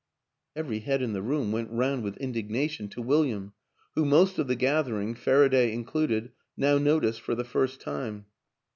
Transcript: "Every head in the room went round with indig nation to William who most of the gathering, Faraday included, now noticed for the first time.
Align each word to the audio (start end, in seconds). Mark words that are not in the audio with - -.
"Every 0.55 0.79
head 0.79 1.03
in 1.03 1.13
the 1.13 1.21
room 1.21 1.51
went 1.51 1.69
round 1.69 2.01
with 2.03 2.17
indig 2.17 2.49
nation 2.49 2.87
to 2.89 3.03
William 3.03 3.53
who 3.93 4.03
most 4.03 4.39
of 4.39 4.47
the 4.47 4.55
gathering, 4.55 5.13
Faraday 5.13 5.71
included, 5.71 6.31
now 6.57 6.79
noticed 6.79 7.21
for 7.21 7.35
the 7.35 7.43
first 7.45 7.79
time. 7.81 8.25